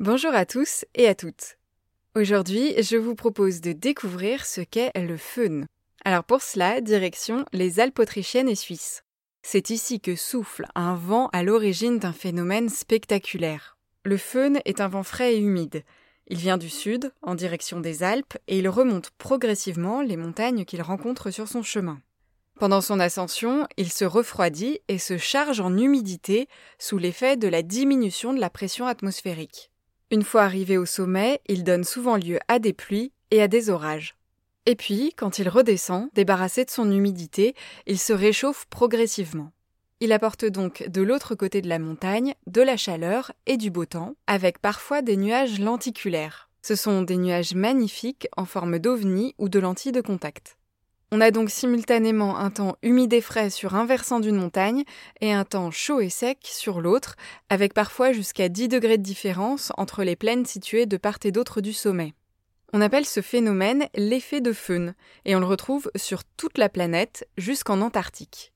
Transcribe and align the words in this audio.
Bonjour 0.00 0.32
à 0.32 0.46
tous 0.46 0.86
et 0.94 1.08
à 1.08 1.14
toutes. 1.14 1.58
Aujourd'hui, 2.16 2.72
je 2.82 2.96
vous 2.96 3.14
propose 3.14 3.60
de 3.60 3.72
découvrir 3.72 4.46
ce 4.46 4.62
qu'est 4.62 4.92
le 4.96 5.18
fön. 5.18 5.66
Alors 6.06 6.24
pour 6.24 6.40
cela, 6.40 6.80
direction 6.80 7.44
les 7.52 7.80
Alpes 7.80 7.98
autrichiennes 7.98 8.48
et 8.48 8.54
suisses. 8.54 9.02
C'est 9.42 9.68
ici 9.68 10.00
que 10.00 10.16
souffle 10.16 10.64
un 10.74 10.94
vent 10.94 11.28
à 11.34 11.42
l'origine 11.42 11.98
d'un 11.98 12.14
phénomène 12.14 12.70
spectaculaire. 12.70 13.76
Le 14.06 14.16
fön 14.16 14.60
est 14.64 14.80
un 14.80 14.88
vent 14.88 15.02
frais 15.02 15.34
et 15.34 15.38
humide. 15.38 15.84
Il 16.28 16.38
vient 16.38 16.56
du 16.56 16.70
sud, 16.70 17.12
en 17.20 17.34
direction 17.34 17.78
des 17.78 18.02
Alpes, 18.02 18.38
et 18.48 18.56
il 18.56 18.70
remonte 18.70 19.10
progressivement 19.18 20.00
les 20.00 20.16
montagnes 20.16 20.64
qu'il 20.64 20.80
rencontre 20.80 21.30
sur 21.30 21.46
son 21.46 21.62
chemin. 21.62 22.00
Pendant 22.58 22.80
son 22.80 23.00
ascension, 23.00 23.66
il 23.76 23.92
se 23.92 24.06
refroidit 24.06 24.80
et 24.88 24.96
se 24.96 25.18
charge 25.18 25.60
en 25.60 25.76
humidité 25.76 26.48
sous 26.78 26.96
l'effet 26.96 27.36
de 27.36 27.48
la 27.48 27.60
diminution 27.60 28.32
de 28.32 28.40
la 28.40 28.48
pression 28.48 28.86
atmosphérique. 28.86 29.69
Une 30.12 30.24
fois 30.24 30.42
arrivé 30.42 30.76
au 30.76 30.86
sommet, 30.86 31.40
il 31.46 31.62
donne 31.62 31.84
souvent 31.84 32.16
lieu 32.16 32.40
à 32.48 32.58
des 32.58 32.72
pluies 32.72 33.12
et 33.30 33.40
à 33.40 33.46
des 33.46 33.70
orages. 33.70 34.16
Et 34.66 34.74
puis, 34.74 35.12
quand 35.16 35.38
il 35.38 35.48
redescend, 35.48 36.08
débarrassé 36.14 36.64
de 36.64 36.70
son 36.70 36.90
humidité, 36.90 37.54
il 37.86 37.98
se 37.98 38.12
réchauffe 38.12 38.66
progressivement. 38.66 39.52
Il 40.00 40.12
apporte 40.12 40.44
donc 40.44 40.88
de 40.88 41.02
l'autre 41.02 41.36
côté 41.36 41.62
de 41.62 41.68
la 41.68 41.78
montagne 41.78 42.34
de 42.48 42.60
la 42.60 42.76
chaleur 42.76 43.30
et 43.46 43.56
du 43.56 43.70
beau 43.70 43.84
temps, 43.84 44.16
avec 44.26 44.58
parfois 44.58 45.00
des 45.00 45.16
nuages 45.16 45.60
lenticulaires. 45.60 46.50
Ce 46.62 46.74
sont 46.74 47.02
des 47.02 47.16
nuages 47.16 47.54
magnifiques 47.54 48.26
en 48.36 48.46
forme 48.46 48.80
d'ovni 48.80 49.34
ou 49.38 49.48
de 49.48 49.60
lentilles 49.60 49.92
de 49.92 50.00
contact. 50.00 50.56
On 51.12 51.20
a 51.20 51.32
donc 51.32 51.50
simultanément 51.50 52.38
un 52.38 52.50
temps 52.50 52.76
humide 52.82 53.12
et 53.12 53.20
frais 53.20 53.50
sur 53.50 53.74
un 53.74 53.84
versant 53.84 54.20
d'une 54.20 54.36
montagne 54.36 54.84
et 55.20 55.32
un 55.32 55.44
temps 55.44 55.72
chaud 55.72 56.00
et 56.00 56.08
sec 56.08 56.38
sur 56.44 56.80
l'autre, 56.80 57.16
avec 57.48 57.74
parfois 57.74 58.12
jusqu'à 58.12 58.48
10 58.48 58.68
degrés 58.68 58.96
de 58.96 59.02
différence 59.02 59.72
entre 59.76 60.04
les 60.04 60.14
plaines 60.14 60.46
situées 60.46 60.86
de 60.86 60.96
part 60.96 61.18
et 61.24 61.32
d'autre 61.32 61.60
du 61.60 61.72
sommet. 61.72 62.14
On 62.72 62.80
appelle 62.80 63.06
ce 63.06 63.20
phénomène 63.20 63.88
l'effet 63.96 64.40
de 64.40 64.52
fön, 64.52 64.94
et 65.24 65.34
on 65.34 65.40
le 65.40 65.46
retrouve 65.46 65.90
sur 65.96 66.22
toute 66.22 66.58
la 66.58 66.68
planète 66.68 67.26
jusqu'en 67.36 67.80
Antarctique. 67.80 68.52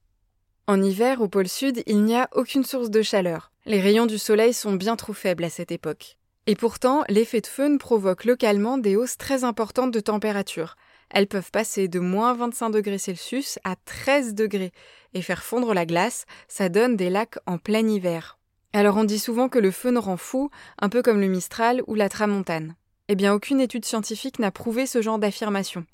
En 0.69 0.81
hiver, 0.81 1.21
au 1.23 1.29
pôle 1.29 1.49
sud, 1.49 1.83
il 1.87 2.05
n'y 2.05 2.15
a 2.15 2.29
aucune 2.33 2.65
source 2.65 2.89
de 2.89 3.03
chaleur. 3.03 3.51
Les 3.67 3.81
rayons 3.81 4.07
du 4.07 4.19
soleil 4.19 4.55
sont 4.55 4.75
bien 4.75 4.95
trop 4.95 5.13
faibles 5.13 5.43
à 5.43 5.51
cette 5.51 5.73
époque. 5.73 6.19
Et 6.47 6.57
pourtant, 6.57 7.05
l'effet 7.09 7.41
de 7.41 7.47
fön 7.47 7.79
provoque 7.79 8.25
localement 8.25 8.77
des 8.77 8.97
hausses 8.97 9.17
très 9.17 9.45
importantes 9.45 9.91
de 9.91 10.01
température, 10.01 10.77
elles 11.11 11.27
peuvent 11.27 11.51
passer 11.51 11.89
de 11.89 12.01
moins 12.01 12.35
25 12.35 12.71
degrés 12.71 12.99
Celsius 12.99 13.59
à 13.65 13.77
13 13.77 14.35
degrés 14.35 14.73
et 15.15 15.23
faire 15.23 15.45
fondre 15.45 15.73
la 15.73 15.87
glace, 15.87 16.27
ça 16.49 16.69
donne 16.69 16.97
des 16.97 17.09
lacs 17.09 17.39
en 17.47 17.57
plein 17.57 17.87
hiver. 17.87 18.39
Alors 18.73 18.97
on 18.97 19.05
dit 19.05 19.21
souvent 19.21 19.49
que 19.49 19.61
le 19.61 19.71
feu 19.71 19.97
rend 19.97 20.17
fou, 20.17 20.51
un 20.81 20.89
peu 20.89 21.03
comme 21.03 21.21
le 21.21 21.29
Mistral 21.29 21.83
ou 21.87 21.95
la 21.95 22.09
Tramontane. 22.09 22.75
Eh 23.09 23.15
bien 23.15 23.33
aucune 23.33 23.61
étude 23.61 23.85
scientifique 23.85 24.39
n'a 24.39 24.51
prouvé 24.51 24.87
ce 24.87 25.01
genre 25.01 25.19
d'affirmation. 25.19 25.87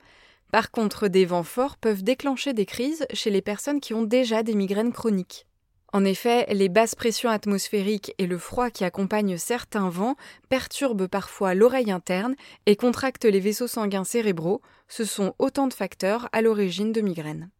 Par 0.50 0.70
contre, 0.70 1.06
des 1.06 1.26
vents 1.26 1.44
forts 1.44 1.76
peuvent 1.76 2.02
déclencher 2.02 2.54
des 2.54 2.66
crises 2.66 3.06
chez 3.12 3.30
les 3.30 3.42
personnes 3.42 3.80
qui 3.80 3.94
ont 3.94 4.02
déjà 4.02 4.42
des 4.42 4.54
migraines 4.54 4.92
chroniques. 4.92 5.46
En 5.92 6.04
effet, 6.04 6.46
les 6.52 6.68
basses 6.68 6.94
pressions 6.94 7.30
atmosphériques 7.30 8.14
et 8.18 8.26
le 8.26 8.38
froid 8.38 8.70
qui 8.70 8.84
accompagnent 8.84 9.38
certains 9.38 9.90
vents 9.90 10.16
perturbent 10.48 11.08
parfois 11.08 11.54
l'oreille 11.54 11.90
interne 11.90 12.36
et 12.66 12.76
contractent 12.76 13.24
les 13.24 13.40
vaisseaux 13.40 13.66
sanguins 13.66 14.04
cérébraux. 14.04 14.62
Ce 14.88 15.04
sont 15.04 15.34
autant 15.38 15.66
de 15.66 15.74
facteurs 15.74 16.28
à 16.32 16.42
l'origine 16.42 16.92
de 16.92 17.00
migraines. 17.00 17.50